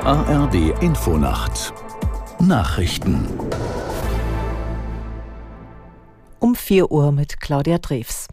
ARD 0.00 0.80
Infonacht 0.80 1.72
Nachrichten 2.40 3.28
um 6.40 6.54
4 6.54 6.90
Uhr 6.90 7.12
mit 7.12 7.40
Claudia 7.40 7.78
Drews. 7.78 8.28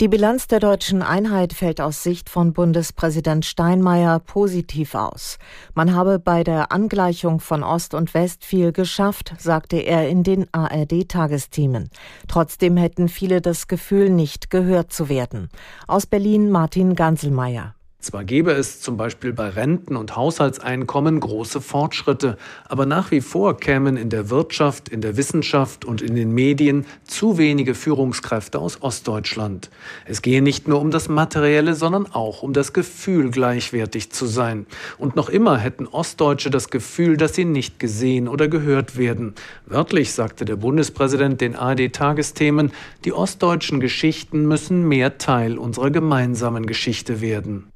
Die 0.00 0.08
Bilanz 0.08 0.46
der 0.46 0.60
deutschen 0.60 1.02
Einheit 1.02 1.52
fällt 1.52 1.80
aus 1.80 2.02
Sicht 2.02 2.30
von 2.30 2.52
Bundespräsident 2.52 3.44
Steinmeier 3.44 4.18
positiv 4.18 4.94
aus. 4.94 5.38
Man 5.74 5.94
habe 5.94 6.18
bei 6.18 6.42
der 6.42 6.72
Angleichung 6.72 7.40
von 7.40 7.62
Ost 7.62 7.94
und 7.94 8.14
West 8.14 8.44
viel 8.44 8.72
geschafft, 8.72 9.34
sagte 9.38 9.76
er 9.76 10.08
in 10.08 10.22
den 10.22 10.46
ARD-Tagesthemen. 10.52 11.90
Trotzdem 12.28 12.76
hätten 12.76 13.08
viele 13.08 13.40
das 13.40 13.68
Gefühl, 13.68 14.10
nicht 14.10 14.50
gehört 14.50 14.92
zu 14.92 15.08
werden. 15.08 15.48
Aus 15.86 16.06
Berlin 16.06 16.50
Martin 16.50 16.94
Ganselmeier. 16.94 17.74
Zwar 18.02 18.24
gäbe 18.24 18.50
es 18.50 18.80
zum 18.80 18.96
Beispiel 18.96 19.32
bei 19.32 19.48
Renten 19.48 19.94
und 19.94 20.16
Haushaltseinkommen 20.16 21.20
große 21.20 21.60
Fortschritte, 21.60 22.36
aber 22.68 22.84
nach 22.84 23.12
wie 23.12 23.20
vor 23.20 23.56
kämen 23.56 23.96
in 23.96 24.10
der 24.10 24.28
Wirtschaft, 24.28 24.88
in 24.88 25.00
der 25.00 25.16
Wissenschaft 25.16 25.84
und 25.84 26.02
in 26.02 26.16
den 26.16 26.32
Medien 26.32 26.84
zu 27.04 27.38
wenige 27.38 27.76
Führungskräfte 27.76 28.58
aus 28.58 28.82
Ostdeutschland. 28.82 29.70
Es 30.04 30.20
gehe 30.20 30.42
nicht 30.42 30.66
nur 30.66 30.80
um 30.80 30.90
das 30.90 31.08
Materielle, 31.08 31.76
sondern 31.76 32.06
auch 32.06 32.42
um 32.42 32.52
das 32.52 32.72
Gefühl, 32.72 33.30
gleichwertig 33.30 34.10
zu 34.10 34.26
sein. 34.26 34.66
Und 34.98 35.14
noch 35.14 35.28
immer 35.28 35.56
hätten 35.56 35.86
Ostdeutsche 35.86 36.50
das 36.50 36.70
Gefühl, 36.70 37.16
dass 37.16 37.36
sie 37.36 37.44
nicht 37.44 37.78
gesehen 37.78 38.26
oder 38.26 38.48
gehört 38.48 38.98
werden. 38.98 39.34
Wörtlich 39.66 40.12
sagte 40.12 40.44
der 40.44 40.56
Bundespräsident 40.56 41.40
den 41.40 41.54
ARD-Tagesthemen, 41.54 42.72
die 43.04 43.12
ostdeutschen 43.12 43.78
Geschichten 43.78 44.48
müssen 44.48 44.88
mehr 44.88 45.18
Teil 45.18 45.56
unserer 45.56 45.92
gemeinsamen 45.92 46.66
Geschichte 46.66 47.20
werden. 47.20 47.71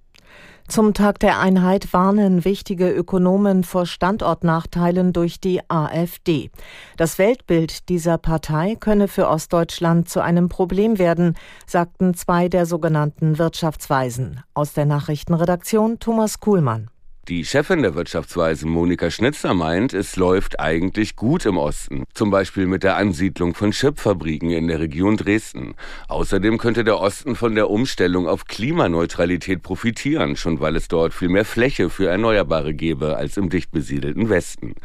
Zum 0.69 0.95
Tag 0.95 1.21
der 1.21 1.39
Einheit 1.39 1.93
warnen 1.93 2.45
wichtige 2.45 2.91
Ökonomen 2.91 3.63
vor 3.63 3.87
Standortnachteilen 3.87 5.13
durch 5.13 5.41
die 5.41 5.61
AfD. 5.71 6.51
Das 6.97 7.19
Weltbild 7.19 7.89
dieser 7.89 8.19
Partei 8.19 8.75
könne 8.75 9.07
für 9.07 9.29
Ostdeutschland 9.29 10.09
zu 10.09 10.21
einem 10.21 10.49
Problem 10.49 10.99
werden, 10.99 11.37
sagten 11.67 12.15
zwei 12.15 12.49
der 12.49 12.67
sogenannten 12.67 13.39
Wirtschaftsweisen. 13.39 14.43
Aus 14.55 14.73
der 14.73 14.87
Nachrichtenredaktion 14.87 16.01
Thomas 16.01 16.41
Kuhlmann. 16.41 16.91
Die 17.29 17.45
Chefin 17.45 17.83
der 17.83 17.97
Wirtschaftsweise 17.97 18.69
Monika 18.69 19.11
Schnitzer 19.11 19.53
meint, 19.53 19.93
es 19.93 20.15
läuft 20.15 20.61
eigentlich 20.61 21.17
gut 21.17 21.45
im 21.45 21.57
Osten. 21.59 22.05
Zum 22.15 22.31
Beispiel 22.31 22.67
mit 22.67 22.85
der 22.85 22.97
Ansiedlung 22.97 23.53
von 23.53 23.73
Chipfabriken 23.73 24.51
in 24.51 24.69
der 24.69 24.79
Region 24.79 25.17
Dresden. 25.17 25.75
Außerdem 26.07 26.57
könnte 26.57 26.85
der 26.85 27.01
Osten 27.01 27.35
von 27.35 27.57
der 27.57 27.69
Umstellung 27.69 28.29
auf 28.29 28.45
Klimaneutralität 28.45 29.65
profitieren, 29.65 30.37
schon 30.37 30.61
weil 30.61 30.77
es 30.77 30.87
dort 30.87 31.15
viel 31.15 31.29
mehr 31.29 31.45
Fläche 31.45 31.91
für 31.91 32.09
Erneuerbare 32.09 32.75
gäbe 32.75 33.17
als 33.17 33.37
im 33.37 33.49
dicht 33.49 33.73
besiedelten 33.73 34.29
Westen. 34.29 34.77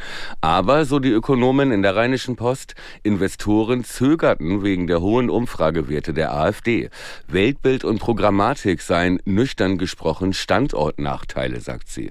Aber, 0.41 0.85
so 0.85 0.97
die 0.97 1.11
Ökonomen 1.11 1.71
in 1.71 1.83
der 1.83 1.95
Rheinischen 1.95 2.37
Post, 2.37 2.73
Investoren 3.03 3.83
zögerten 3.83 4.63
wegen 4.63 4.87
der 4.87 4.99
hohen 4.99 5.29
Umfragewerte 5.29 6.15
der 6.15 6.33
AfD. 6.33 6.89
Weltbild 7.27 7.83
und 7.83 7.99
Programmatik 7.99 8.81
seien 8.81 9.21
nüchtern 9.25 9.77
gesprochen 9.77 10.33
Standortnachteile, 10.33 11.59
sagt 11.59 11.87
sie. 11.87 12.09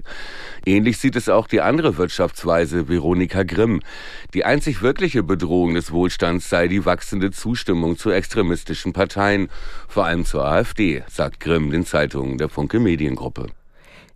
Ähnlich 0.65 0.97
sieht 0.99 1.15
es 1.15 1.27
auch 1.27 1.47
die 1.47 1.61
andere 1.61 1.97
Wirtschaftsweise 1.97 2.87
Veronika 2.87 3.43
Grimm. 3.43 3.81
Die 4.33 4.45
einzig 4.45 4.81
wirkliche 4.81 5.23
Bedrohung 5.23 5.73
des 5.73 5.91
Wohlstands 5.91 6.49
sei 6.49 6.67
die 6.67 6.85
wachsende 6.85 7.31
Zustimmung 7.31 7.97
zu 7.97 8.11
extremistischen 8.11 8.93
Parteien, 8.93 9.49
vor 9.87 10.05
allem 10.05 10.25
zur 10.25 10.45
AfD, 10.45 11.03
sagt 11.09 11.39
Grimm 11.39 11.71
den 11.71 11.85
Zeitungen 11.85 12.37
der 12.37 12.49
Funke 12.49 12.79
Mediengruppe. 12.79 13.47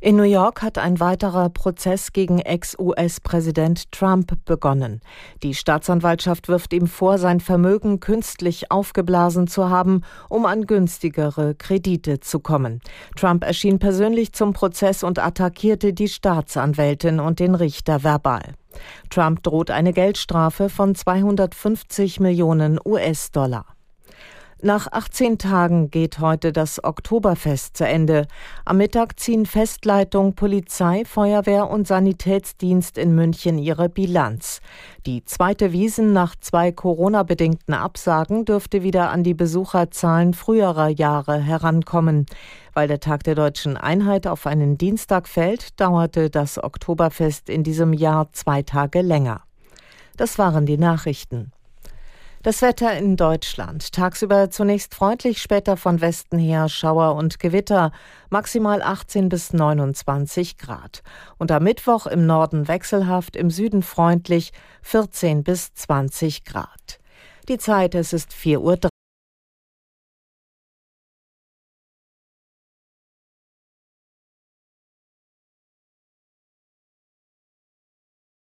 In 0.05 0.17
New 0.17 0.21
York 0.21 0.61
hat 0.61 0.77
ein 0.77 0.99
weiterer 0.99 1.49
Prozess 1.49 2.13
gegen 2.13 2.37
Ex-US-Präsident 2.37 3.91
Trump 3.91 4.37
begonnen. 4.45 5.01
Die 5.41 5.55
Staatsanwaltschaft 5.55 6.47
wirft 6.47 6.73
ihm 6.73 6.85
vor, 6.85 7.17
sein 7.17 7.39
Vermögen 7.39 8.01
künstlich 8.01 8.69
aufgeblasen 8.69 9.47
zu 9.47 9.71
haben, 9.71 10.03
um 10.29 10.45
an 10.45 10.67
günstigere 10.67 11.55
Kredite 11.55 12.19
zu 12.19 12.39
kommen. 12.39 12.81
Trump 13.15 13.43
erschien 13.43 13.79
persönlich 13.79 14.33
zum 14.33 14.53
Prozess 14.53 15.01
und 15.01 15.17
attackierte 15.17 15.91
die 15.91 16.07
Staatsanwältin 16.07 17.19
und 17.19 17.39
den 17.39 17.55
Richter 17.55 18.03
verbal. 18.03 18.53
Trump 19.09 19.41
droht 19.41 19.71
eine 19.71 19.91
Geldstrafe 19.91 20.69
von 20.69 20.93
250 20.93 22.19
Millionen 22.19 22.79
US-Dollar. 22.85 23.74
Nach 24.61 24.87
18 24.89 25.37
Tagen 25.37 25.91
geht 25.91 26.19
heute 26.19 26.53
das 26.53 26.81
Oktoberfest 26.81 27.75
zu 27.75 27.85
Ende. 27.85 28.25
Am 28.63 28.77
Mittag 28.77 29.19
ziehen 29.19 29.45
Festleitung, 29.45 30.33
Polizei, 30.33 31.03
Feuerwehr 31.05 31.69
und 31.69 31.87
Sanitätsdienst 31.87 32.97
in 32.97 33.13
München 33.13 33.57
ihre 33.57 33.89
Bilanz. 33.89 34.61
Die 35.05 35.25
zweite 35.25 35.73
Wiesen 35.73 36.13
nach 36.13 36.37
zwei 36.39 36.71
Corona-bedingten 36.71 37.73
Absagen 37.73 38.45
dürfte 38.45 38.81
wieder 38.81 39.09
an 39.11 39.23
die 39.23 39.33
Besucherzahlen 39.33 40.33
früherer 40.33 40.87
Jahre 40.87 41.37
herankommen. 41.37 42.25
Weil 42.73 42.87
der 42.87 43.01
Tag 43.01 43.23
der 43.23 43.35
deutschen 43.35 43.75
Einheit 43.75 44.25
auf 44.25 44.47
einen 44.47 44.77
Dienstag 44.77 45.27
fällt, 45.27 45.79
dauerte 45.81 46.29
das 46.29 46.63
Oktoberfest 46.63 47.49
in 47.49 47.63
diesem 47.63 47.91
Jahr 47.91 48.31
zwei 48.31 48.63
Tage 48.63 49.01
länger. 49.01 49.41
Das 50.15 50.39
waren 50.39 50.65
die 50.65 50.77
Nachrichten. 50.77 51.51
Das 52.45 52.61
Wetter 52.61 52.95
in 52.95 53.15
Deutschland. 53.15 53.91
Tagsüber 53.91 54.51
zunächst 54.51 54.93
freundlich, 54.93 55.41
später 55.41 55.77
von 55.77 55.99
Westen 55.99 56.37
her 56.37 56.69
Schauer 56.69 57.15
und 57.15 57.39
Gewitter. 57.39 57.91
Maximal 58.29 58.83
18 58.83 59.29
bis 59.29 59.51
29 59.51 60.59
Grad. 60.59 61.01
Und 61.39 61.51
am 61.51 61.63
Mittwoch 61.63 62.05
im 62.05 62.27
Norden 62.27 62.67
wechselhaft, 62.67 63.35
im 63.35 63.49
Süden 63.49 63.81
freundlich 63.81 64.53
14 64.83 65.43
bis 65.43 65.73
20 65.73 66.45
Grad. 66.45 66.99
Die 67.49 67.57
Zeit, 67.57 67.95
es 67.95 68.13
ist 68.13 68.31
4.03 68.31 68.59
Uhr. 68.59 68.89